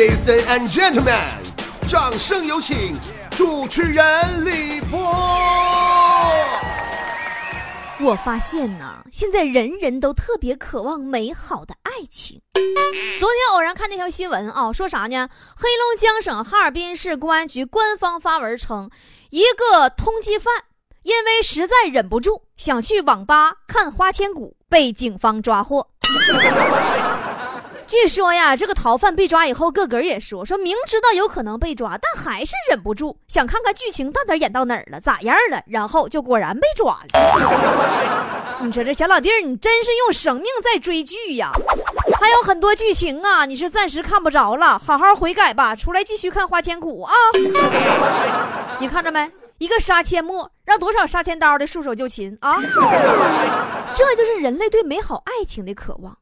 [0.00, 1.12] Ladies and gentlemen，
[1.86, 2.98] 掌声有请
[3.32, 4.98] 主持人李波。
[8.00, 12.40] 我发现呢，现在人人都特别渴望美好的爱情。
[13.18, 15.28] 昨天偶然看那条新闻啊，说啥呢？
[15.54, 18.88] 黑龙江省哈尔滨市公安局官方发文称，
[19.28, 20.64] 一个通缉犯
[21.02, 25.90] 因为实在忍不住想去网吧看花千骨，被警方抓获。
[27.90, 38.62] 据说呀，这个逃犯被抓以后，个个也说说明知道有可能被抓，但还是忍不住想看看剧情到底演到哪儿了，咋样了，然后就果然被抓了。
[38.62, 41.50] 你说这小老弟儿，你真是用生命在追剧呀！
[42.20, 47.12] 还有很多剧情啊，你是暂时看不着了，好好悔改吧，出来继续看《花千骨》啊！
[48.78, 49.28] 你看着没？
[49.58, 52.56] 一个杀阡陌，让多少杀千刀的束手就擒啊！
[53.96, 56.16] 这就是人类对美好爱情的渴望。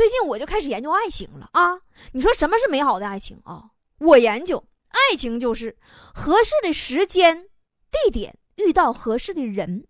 [0.00, 1.78] 最近我就开始研究爱情了啊！
[2.12, 3.64] 你说什么是美好的爱情啊？
[3.98, 5.76] 我研究爱情就是
[6.14, 7.50] 合适的时间、
[7.90, 9.86] 地点遇到合适的人，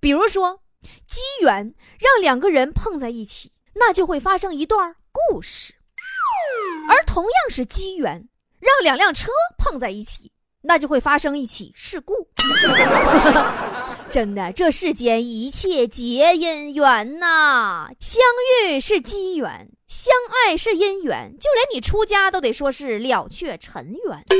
[0.00, 0.62] 比如说
[1.06, 5.74] 机缘让两个人碰在一起，那就会发生一段故事；
[6.88, 12.30] 而同样是机缘让两辆车碰在一起，那就会发生一起事故。
[14.10, 17.86] 真的，这世间一切皆因缘呐！
[18.00, 18.20] 相
[18.66, 20.12] 遇是机缘，相
[20.46, 24.24] 爱是姻缘，就连你出家都得说是了却尘缘。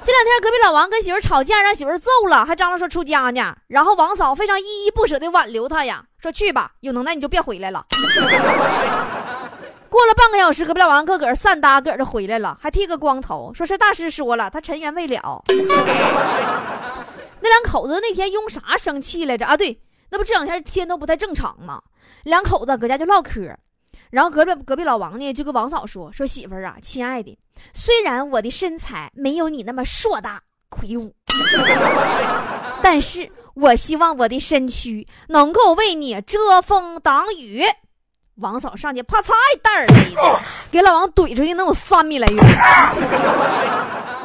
[0.00, 3.56] 这两天隔壁老王跟媳妇吵架，让媳妇揍了，还张罗说出家呢。
[3.66, 7.84] 然后王嫂非常依依不舍地挽留他呀，说去吧，有能耐你就别回来了。
[9.90, 15.42] 过了半个小时，隔壁老王个个散搭个的回来了，还剃个光头，说是大师说了，他尘缘未了。
[17.40, 19.56] 那两口子那天用啥生气来着啊？
[19.56, 21.80] 对，那不这两天天都不太正常吗？
[22.24, 23.54] 两口子搁家就唠嗑，
[24.10, 27.38] 然后隔壁隔壁老王呢就跟王嫂说：“说媳妇儿啊，亲爱的，
[27.72, 31.14] 虽然我的身材没有你那么硕大魁梧，
[32.82, 37.62] 但是我希望我的身躯能够为你遮风挡雨。”
[38.40, 39.86] 王嫂上去啪嚓一袋儿，
[40.70, 42.44] 给老王怼出去能有三米来远。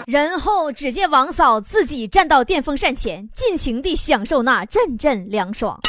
[0.08, 5.80] 然后，只见王嫂自己站到电风扇前，尽情地享受那阵阵凉爽。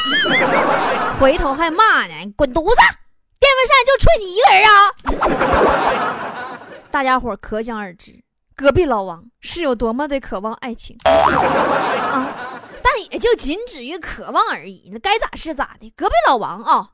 [1.19, 2.75] 回头还骂呢：“滚犊子！
[3.39, 6.59] 电风扇就吹你一个人啊！”
[6.89, 8.23] 大家伙可想而知，
[8.55, 12.61] 隔壁老王是有多么的渴望爱情 啊！
[12.81, 14.89] 但也就仅止于渴望而已。
[14.93, 15.91] 那该咋是咋的。
[15.95, 16.91] 隔壁老王啊，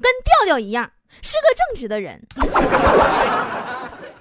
[0.00, 0.90] 跟调调一样，
[1.20, 2.26] 是个正直的人。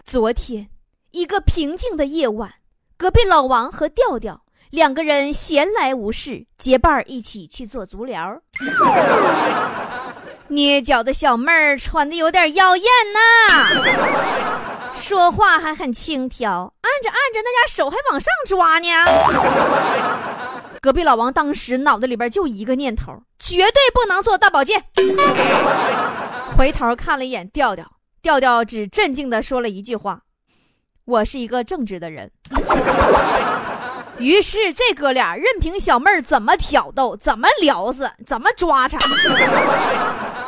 [0.03, 0.67] 昨天。
[1.11, 2.53] 一个平静的夜晚，
[2.97, 8.41] 隔壁老王和调调两个人闲来无事，结伴一起去做足疗。
[10.47, 16.45] 捏脚的小妹儿穿的有点妖艳呐，说话还很轻佻，
[16.81, 18.87] 按着按着那家手还往上抓呢。
[20.81, 24.81] 隔壁老王当时脑子里边就一个念头：绝对不能做大保健。
[26.57, 27.85] 回头看了一眼调调，
[28.21, 30.21] 调调只镇静的说了一句话。
[31.05, 32.29] 我是一个正直的人，
[34.19, 38.97] 于是这哥俩任凭小妹儿怎么挑逗、怎么撩死、怎么抓扯，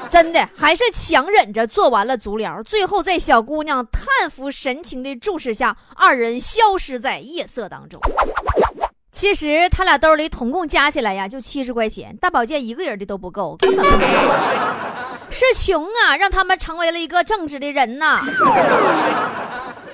[0.10, 2.62] 真的还是强忍着做完了足疗。
[2.62, 8.00] 最后在小姑娘叹服神情的注视下，二人消失在夜色当中。
[9.12, 14.06] 其实他俩兜里统共加起来呀，就七十块钱，大保健一个人的都不够，根本不够。
[15.32, 18.22] 是穷啊，让他们成为了一个正直的人呐。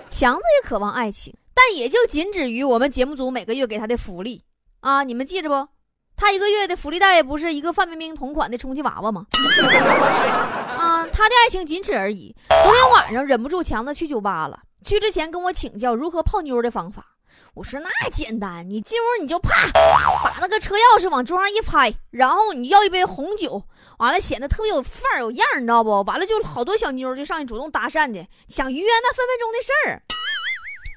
[0.10, 4.44] 强子也渴望爱情，但也就仅止于我们节目组每个月给他的福利
[4.80, 5.04] 啊！
[5.04, 5.70] 你们记着不？
[6.16, 9.26] 他一个月的福利袋不是一个范冰冰同款的充气娃娃吗？
[10.78, 12.36] 啊，他的爱情仅此而已。
[12.50, 14.60] 昨天晚上忍不住，强子去酒吧了。
[14.84, 17.06] 去之前跟我请教如何泡妞的方法。
[17.56, 23.64] 我说那简单，你进屋你就啪把那个车钥匙往桌上一拍，然后你要一杯红酒，
[23.98, 26.02] 完了显得特别有范儿有样儿，你知道不？
[26.04, 30.02] 完了就好多小妞就上去主动搭讪的，想约那分分钟的事儿。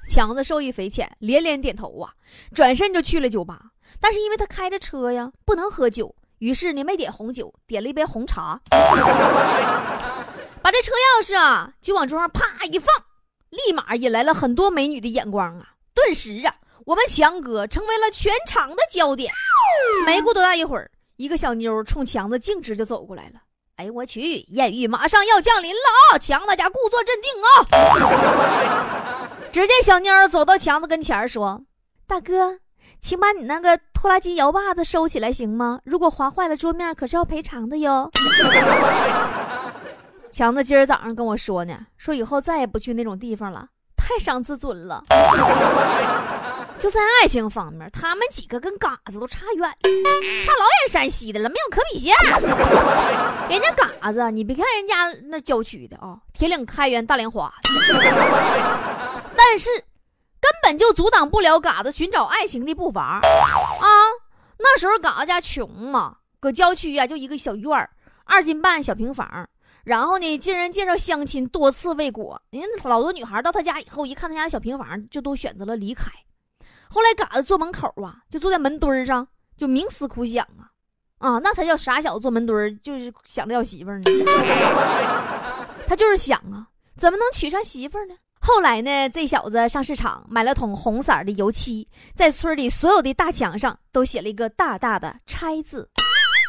[0.07, 2.13] 强子受益匪浅，连连点头啊，
[2.53, 3.59] 转身就去了酒吧。
[3.99, 8.59] 但是因为他开着车呀，不能喝酒，于是呢没点红酒，点了一杯红茶，
[10.61, 12.93] 把这车钥匙啊就往桌上啪一放，
[13.49, 15.72] 立马引来了很多美女的眼光啊。
[15.93, 16.55] 顿时啊，
[16.85, 19.31] 我们强哥成为了全场的焦点。
[20.05, 23.41] 没过多大一会儿，一个小妞冲强子径直就走过来了。
[23.77, 26.17] 哎呦我去，艳遇马上要降临了啊！
[26.19, 29.29] 强大家故作镇定啊！
[29.51, 31.63] 只见小妞走到强子跟前说
[32.05, 32.59] ：“大哥，
[32.99, 35.79] 请把你那个拖拉机摇把子收起来行吗？
[35.85, 38.11] 如果划坏了桌面，可是要赔偿的哟。
[40.31, 43.67] ”强子今儿早上跟我说呢，说以后再也不去那种地方了，
[44.05, 45.01] 太伤自尊了。
[46.77, 52.13] 就在爱情方面，他们几个跟嘎子都差远，差老远山西的了，没有可比性。
[53.49, 57.49] 人家嘎子，你别看人家那郊区的啊，铁岭、开元、大莲花，
[59.37, 59.69] 但是
[60.41, 63.87] 根本就阻挡不了嘎子寻找爱情的步伐啊。
[64.57, 67.89] 那时候嘎子家穷嘛，搁郊区啊，就一个小院儿，
[68.25, 69.47] 二斤半小平房。
[69.83, 76.09] 然后呢，经人介绍相亲多次未果，人家老多女孩到他家以后，一看他家小平房，就都选择了离开。
[76.89, 79.27] 后来，嘎子坐门口啊，就坐在门墩上，
[79.57, 80.71] 就冥思苦想啊，
[81.17, 84.03] 啊，那才叫傻小子坐门墩就是想着要媳妇呢。
[85.85, 88.15] 他就是想啊，怎么能娶上媳妇呢？
[88.39, 95.89] 后来呢，这小子上市场买了桶红色的油漆，在村里所有的大墙上都写了一个大大的“拆”字。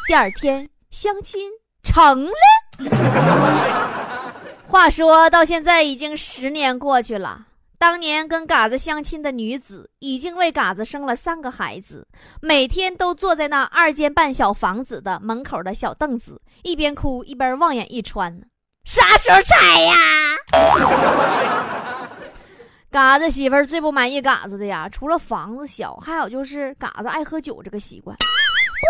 [0.07, 1.49] 第二天，相亲
[1.83, 2.33] 成了。
[4.67, 7.45] 话说到现在，已经十年过去了。
[7.77, 12.07] 当年跟嘎子相亲的女子，已经为嘎子生了三个孩子，
[12.41, 18.45] 每天都坐在那二间半小房子的门口的小凳子，一边哭一边望眼欲穿呢。
[18.85, 19.95] 啥时候拆呀？
[22.89, 28.17] 嘎子媳妇儿最不满意嘎子的呀，除了房子小，还有就是嘎子爱喝酒这个习惯。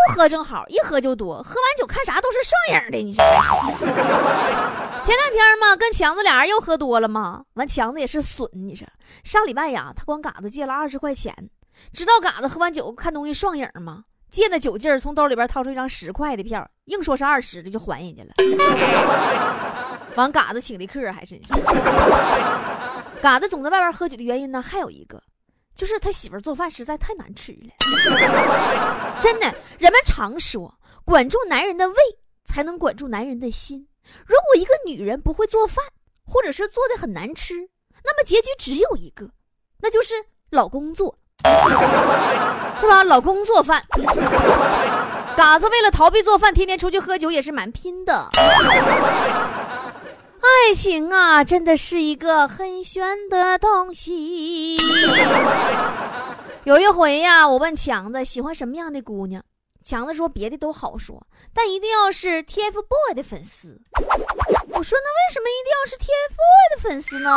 [0.07, 1.41] 不喝正好，一喝就多。
[1.43, 3.23] 喝完酒看啥都是双影的，你说？
[5.03, 7.43] 前两天嘛，跟强子俩人又喝多了嘛。
[7.53, 8.87] 完，强子也是损，你说
[9.23, 11.33] 上礼拜呀，他管嘎子借了二十块钱，
[11.93, 14.03] 知道嘎子喝完酒看东西双影吗？
[14.31, 18.31] 借那酒劲儿，从兜里边掏出一张十块的票，硬说是二十的就还人家了。
[20.15, 21.39] 完，嘎子请的客还是。
[23.21, 25.21] 嘎子总在外边喝酒的原因呢，还有一个。
[25.75, 27.69] 就是他媳妇做饭实在太难吃了，
[29.19, 29.53] 真的。
[29.77, 30.73] 人们常说，
[31.03, 31.95] 管住男人的胃，
[32.45, 33.85] 才能管住男人的心。
[34.25, 35.83] 如果一个女人不会做饭，
[36.25, 37.53] 或者是做的很难吃，
[38.03, 39.29] 那么结局只有一个，
[39.81, 40.13] 那就是
[40.49, 41.17] 老公做，
[42.81, 43.03] 是吧？
[43.03, 43.83] 老公做饭。
[45.35, 48.29] 嘎子为了逃避做饭，天天出去喝酒，也是蛮拼的。
[50.45, 54.77] 爱情啊，真的是一个很玄的东西。
[56.65, 59.43] 有一回呀，我问强子喜欢什么样的姑娘，
[59.83, 61.21] 强子说别的都好说，
[61.53, 63.79] 但一定要是 TFBOY 的粉丝。
[64.69, 67.29] 我说那为什么一定要是 TFBOY 的粉丝呢？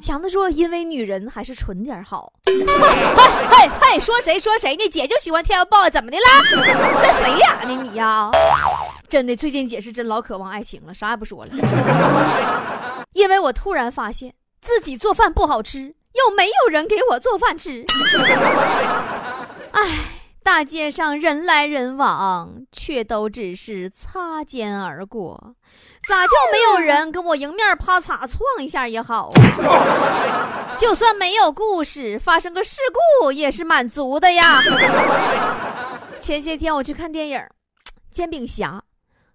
[0.00, 2.32] 强子说因为女人还是纯点好。
[2.46, 4.88] 嘿嘿嘿，说谁说谁呢？
[4.88, 6.24] 姐就喜欢 TFBOY，怎么的了？
[7.02, 8.30] 跟谁俩呢你呀？
[9.12, 11.50] 真的，最近姐是真老渴望爱情了，啥也不说了。
[13.12, 14.32] 因为我突然发现
[14.62, 17.84] 自己做饭不好吃，又没有人给我做饭吃。
[19.72, 19.98] 哎，
[20.42, 25.56] 大街上人来人往，却都只是擦肩而过，
[26.08, 29.30] 咋就没有人跟我迎面啪嚓撞一下也好？
[30.78, 32.80] 就算没有故事，发生个事
[33.20, 34.42] 故也是满足的呀。
[36.18, 37.38] 前些天我去看电影
[38.10, 38.82] 《煎饼侠》。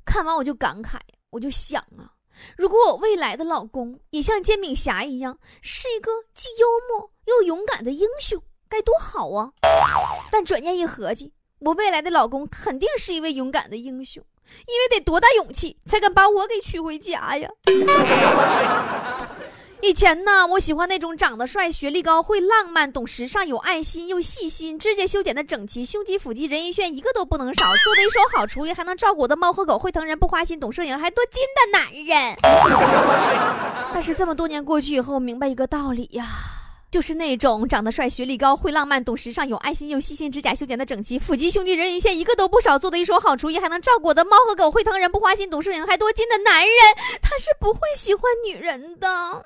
[0.08, 0.98] 看完我就感慨，
[1.32, 2.16] 我就想啊，
[2.56, 9.52] 如果我未来的老公也像煎饼侠一样，是一个既幽默又勇敢的英雄，该多好啊！
[10.32, 14.24] 但转念一合计，我未来的老公肯定是一位勇敢的英雄，
[14.66, 17.50] 因为得多大勇气才敢把我给娶回家呀？
[19.82, 32.36] 以前呢，我喜欢那种长得帅、学历高、会浪漫、懂时尚、有爱心又细心、指甲修剪的整齐、胸肌腹肌人鱼线一个都不能少、做的一手好厨艺还能照顾我的猫和狗、会疼人不花心、懂摄影还多金的男人。
[33.94, 36.26] 但是这么多年过去以后，明白一个道理呀。
[36.98, 46.74] 就是那种长得帅、学历高、会浪漫、懂时尚、有爱心又细心、指甲修剪的整齐、腹肌、胸肌、人鱼线一个都不少、做的一手好厨艺还能照顾我的猫和狗、会疼人不花心、懂摄影还多金的男人，
[47.22, 49.46] 他是不会喜欢女人的。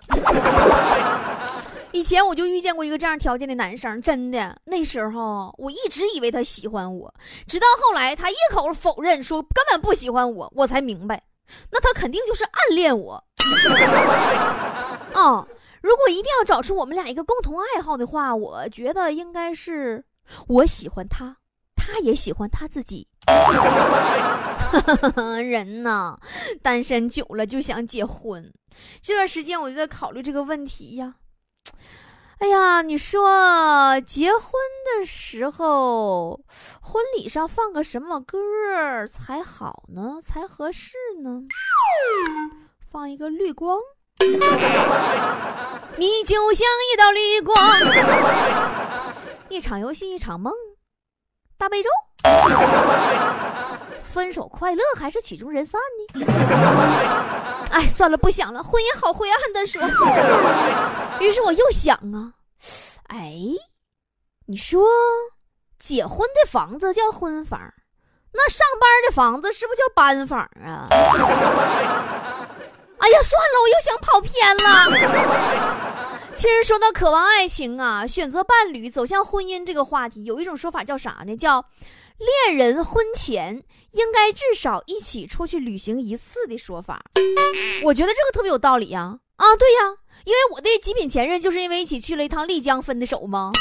[1.91, 7.13] 以前我就遇见过一个这样条件的男生，真的，那时候我一直以为他喜欢我，
[7.48, 11.22] 直到后来他一口否认说根本不喜欢我，我才明白，
[11.70, 13.22] 那他肯定就是暗恋我。
[15.13, 15.46] 哦。
[15.81, 20.03] 如果一定要找出我们俩一个共同爱好的话，我觉得应该是
[20.47, 21.38] 我喜欢他，
[21.75, 23.07] 他也喜欢他自己。
[25.43, 26.17] 人呐，
[26.61, 28.53] 单身久了就想结婚。
[29.01, 31.15] 这段时间我就在考虑这个问题呀。
[32.38, 34.41] 哎呀，你说结婚
[34.97, 36.39] 的时候，
[36.81, 40.19] 婚礼上放个什么歌才好呢？
[40.23, 41.41] 才合适呢？
[42.89, 43.77] 放一个绿光。
[45.98, 47.56] 你就像一道绿光，
[49.50, 50.54] 一场游戏一场梦，
[51.58, 51.90] 大悲咒，
[54.04, 55.80] 分手快乐还是曲终人散
[56.16, 56.25] 呢？
[57.72, 59.82] 哎，算了，不想了，婚姻好灰暗的说。
[61.20, 62.34] 于是我又想啊，
[63.08, 63.34] 哎，
[64.46, 64.86] 你说
[65.80, 67.60] 结婚的房子叫婚房，
[68.34, 70.88] 那上班的房子是不是叫班房啊？
[73.01, 74.62] 哎呀，算了，我又想跑偏了。
[76.36, 81.36] 其实说到渴望爱情啊，选择伴侣走向婚姻这个话题，有一种说法叫啥呢？
[81.36, 81.65] 叫
[82.17, 87.03] 恋人婚前应该至少一起出去旅行一次的说法。
[87.84, 89.17] 我觉得这个特别有道理呀！
[89.36, 89.79] 啊，对呀，
[90.24, 93.51] 因为我的极品前任就是因为一起去了一趟丽江分的手吗？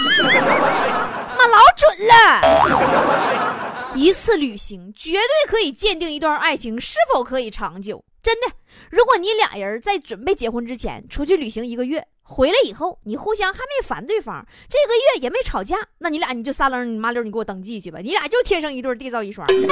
[1.39, 3.95] 妈，老准了！
[3.95, 8.05] 一次旅行绝对可以鉴定一段爱情是否可以长久。
[8.23, 8.47] 真的，
[8.91, 12.07] 如果你俩人在准备结婚之前出去旅行一个月。
[12.23, 19.67] 回来以后，你互相还没烦对方，这个月也没吵架，那你俩你就撒楞，你麻溜，你给我登记去吧，你俩就天生一对，缔造一双， 对啊，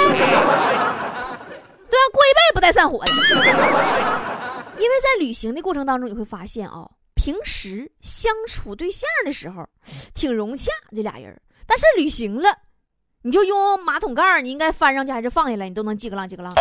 [2.13, 3.13] 过一辈子不带散伙的。
[4.77, 9.65] 因为在旅行的过程当中，你会发现啊，平时相处对象的时候
[10.13, 12.51] 挺融洽，这俩人，但是旅行了。
[13.23, 16.53] 你就用马桶盖你应该翻上去还是放下来，你都能叽个浪叽个浪。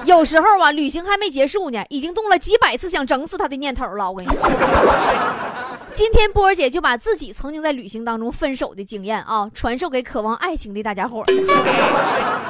[0.06, 4.10] 有时候啊，旅行还没结束呢，已经动了几百次想整死他的念头了。
[4.10, 4.48] 我跟你说，
[5.92, 11.24] 今天波儿姐就把自己曾经在旅行当中分手的经验啊，传授给渴望爱情的大家伙儿。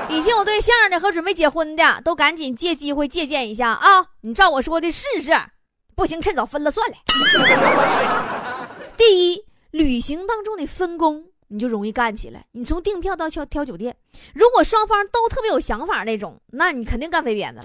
[0.09, 4.07] 已经有对象的和准备结婚的，都赶紧借机会借鉴一下啊！
[4.23, 5.33] 你照我说的试试，
[5.95, 6.97] 不行趁早分了算了。
[8.97, 11.30] 第一，旅行当中的分工。
[11.52, 12.47] 你就容易干起来。
[12.52, 13.95] 你从订票到挑挑酒店，
[14.35, 17.64] 如果双方都特别有想法那种，那你肯定干飞鞭子了。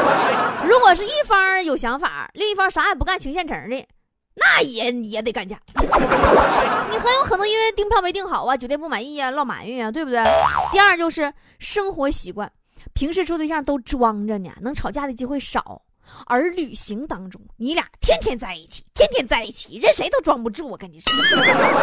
[0.68, 3.86] 如果是一方有想法，另一方啥也不干，情现成的，
[4.34, 5.58] 那也也得干架。
[5.80, 10.22] 你很有可能因为订票没订好啊，酒店不满意啊，闹埋怨啊，对不对？
[10.70, 12.52] 第二就是生活习惯，
[12.92, 15.80] 平时处对象都装着呢，能吵架的机会少。
[16.26, 20.68] 而旅行当中，你俩天天在一起，天天在一起，任谁都装不住。
[20.68, 21.12] 我跟你说，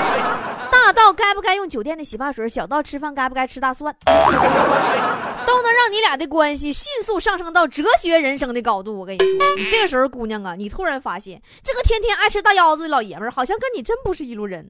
[0.71, 3.95] 大到该不该用酒店的洗发水，小到吃饭该不该吃大蒜，
[5.45, 8.99] 都能让你俩的关系迅速上升到哲学人生的高度。
[8.99, 14.67] 我跟你说，你这个时候，姑娘啊，你突然发现，这个天天爱吃大腰子的老爷们儿，好像跟你真不是一路人。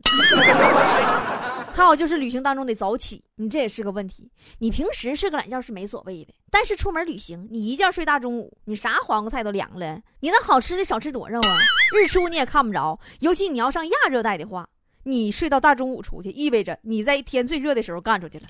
[1.82, 4.30] 还有就是旅行当中得早起，你这也是个问题。
[4.60, 10.00] 你平时睡个懒觉是没所谓的，但是出门旅行，你一觉睡大中午，你啥黄瓜菜都凉了。
[10.20, 11.58] 你那好吃的少吃多少啊？
[11.96, 14.70] 日出你也看不着，尤其你要上亚热带的话，
[15.06, 18.46] 你睡到大中午出去，意味着你在天最热的时候干出去了，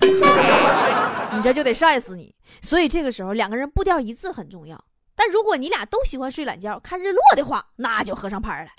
[1.34, 2.34] 你这就得晒死你。
[2.60, 4.78] 所以这个时候两个人步调一致很重要。
[5.14, 8.70] 但如果你俩都喜欢睡懒觉、看日落的话，那就合上拍了。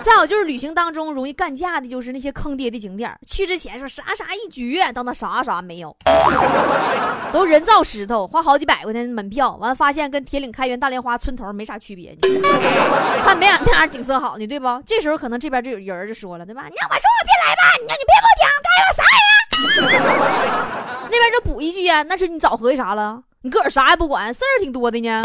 [0.04, 3.14] 再有就是旅行当中容易干架的，就是那些坑爹的景点。
[3.26, 5.94] 去之前说啥啥一绝，到那啥啥没有，
[7.32, 12.16] 都人造石头，花好几百块钱门票，完发现跟铁岭开元大莲花村头没啥区别。
[13.24, 14.66] 看没俺那样景色好呢，对不？
[14.86, 16.62] 这时候可能这边就有人就说了，对吧？
[16.68, 19.28] 你让我说我别来吧，你让你别给我听，该我啥呀？
[21.12, 23.22] 那边就补一句呀，那是你早合计啥了？
[23.42, 25.22] 你个儿啥也不管，事儿挺多的呢。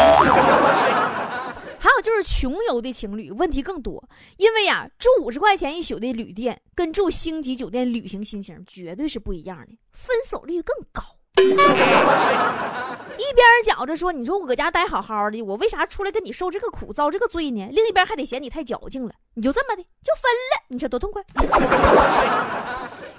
[1.86, 4.02] 还有就是穷游的情侣问题更多，
[4.38, 11.00] 因为呀，住五十块钱一宿的旅店跟住星级酒店旅行心情绝对是不一样的，分手率更高。
[11.38, 11.44] 一
[13.34, 17.68] 边觉着说，你说我搁家待好好的，我为啥出来跟你受这个苦、遭这个罪呢？
[17.70, 21.22] 另一边还得嫌你太矫情了，你就这么的就分了，你说多痛快。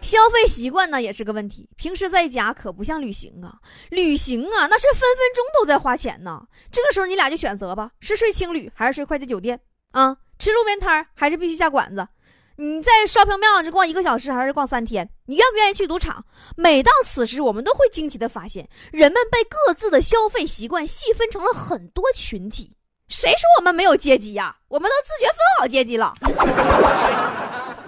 [0.08, 3.56] 消费习惯呢也是个问题，平时在家可不像旅行啊，
[3.90, 6.48] 旅行啊那是分分钟都在花钱呢。
[6.72, 9.60] 这个时候你俩就选择吧，是睡青旅还是睡快捷酒店
[9.92, 10.16] 啊？
[10.40, 12.08] 吃路边摊还是必须下馆子？
[12.56, 15.10] 你在 shopping mall 只逛一个小时还是逛三天？
[15.26, 16.24] 你愿不愿意去赌场？
[16.56, 22.78] 每到此时，我们都会惊奇的发现，人们被各自的消费习惯细分成了很多群体。
[23.10, 24.56] 谁说我们没有阶级呀？
[24.70, 26.14] 我们都自觉分好阶级了。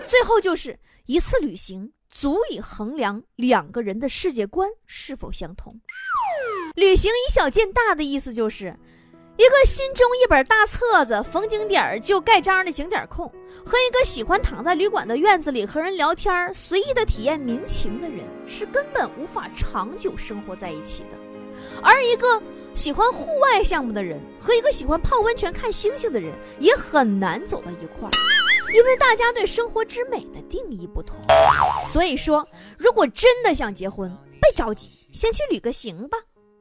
[0.06, 1.94] 最后就是一次旅行。
[2.20, 5.80] 足以衡量两个人的世界观是否相同。
[6.76, 8.76] 旅行以小见大的意思就是，
[9.38, 13.26] 一个心中一本大册子，逢景点就盖章的景点控，
[13.66, 21.18] 和一个喜欢躺在旅馆的院子里和人聊天、随意的体验民情的人，是根本无法长久生活在一起的。
[21.82, 22.42] 而一个
[22.76, 28.12] 喜欢户外项目的人和一个喜欢泡温泉看星星的人，也很难走到一块儿。
[28.74, 31.18] 因为大家对生活之美的定义不同，
[31.86, 32.48] 所以说，
[32.78, 36.18] 如果真的想结婚，别着急，先去旅个行吧，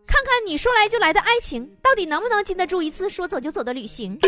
[0.06, 4.18] 看看你说来就来的爱情到底能不能经得住一次说走就走的旅行。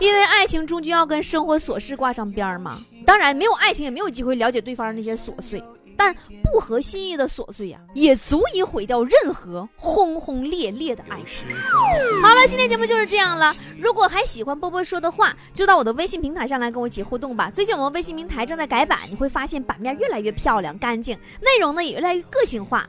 [0.00, 2.80] 因为爱情终究要跟生活琐事挂上边儿嘛。
[3.04, 5.62] 当然，没有爱情也没有机会了解对方那些琐碎。
[5.98, 6.14] 但
[6.44, 11.44] 不合心意的琐碎呀，也足以毁掉任何轰轰烈烈的爱情。
[12.22, 13.52] 好了，今天节目就是这样了。
[13.76, 17.50] 如果还喜欢波波说的话，就到我的微信平台上来跟我一起互动吧。
[17.50, 22.88] 最近我们微信平台正在改版，你会发现版面越来越漂亮、干净，内容呢也越来越个性化。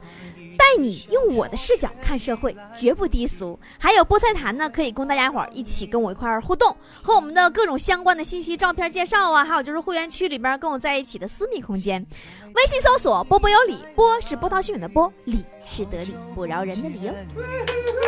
[0.58, 3.58] 带你用我的视角看社会，绝不低俗。
[3.80, 12.06] 还有菠菜坛呢，可以供大家伙儿一起跟我一块儿互动，和我们的各种相关的信息、照片介绍啊，还有就是会员区里边跟我在一起的私密空间。
[12.54, 17.13] 微信搜索“波波有理”，波是波涛汹涌的波，理是得理不饶人的理哦。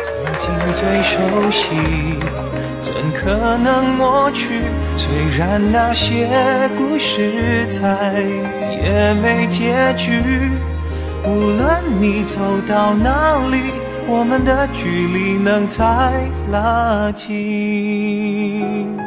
[0.04, 0.44] 曾经
[0.74, 1.18] 最熟
[1.50, 1.64] 悉，
[2.82, 4.60] 怎可能抹去？
[4.94, 6.28] 虽然那些
[6.76, 8.20] 故事再
[8.70, 10.20] 也没结局。
[11.24, 13.72] 无论你走到哪里，
[14.06, 15.84] 我们的距离能再
[16.50, 19.01] 拉近。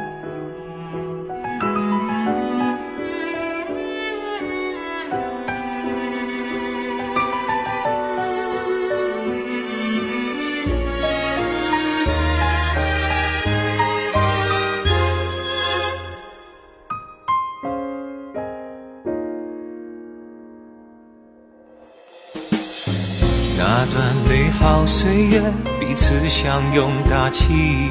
[24.95, 25.41] 岁月，
[25.77, 27.89] 彼此相拥大气，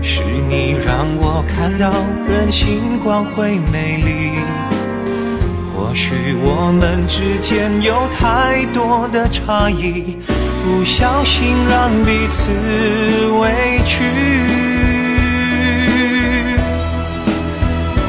[0.00, 1.90] 是你让我看到
[2.28, 4.38] 人性光辉美丽。
[5.74, 10.16] 或许我们之间有太多的差异，
[10.62, 12.52] 不小心让彼此
[13.40, 14.04] 委屈。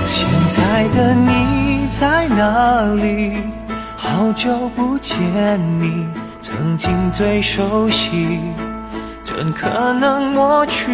[0.05, 3.38] 现在的你在哪里？
[3.98, 5.17] 好久不见
[5.81, 6.05] 你。
[6.41, 8.39] 曾经最熟悉，
[9.22, 10.86] 怎可能抹去？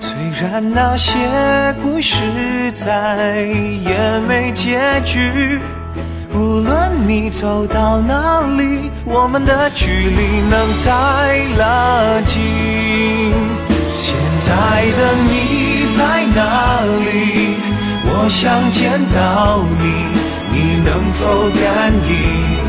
[0.00, 1.14] 虽然那些
[1.82, 2.16] 故事
[2.72, 5.60] 再也没结局，
[6.32, 12.40] 无论你走到哪里，我们的距离能再拉近。
[13.92, 14.52] 现在
[14.96, 17.56] 的你在哪里？
[18.06, 19.84] 我想见到你，
[20.50, 22.63] 你能否感应？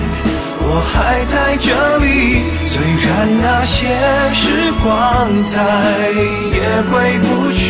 [0.67, 3.05] 我还在这里，虽然
[3.39, 3.87] 那些
[4.33, 5.61] 时光再
[6.51, 7.63] 也回不去，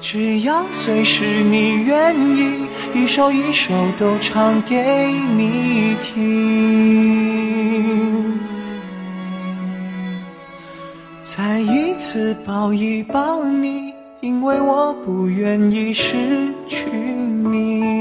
[0.00, 6.14] 只要随时你愿意，一首一首都唱给你听，
[11.22, 16.12] 再一次抱一抱你，因为我不愿意失
[16.68, 17.93] 去你。